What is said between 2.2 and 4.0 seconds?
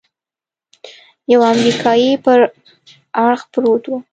پر اړخ پروت و.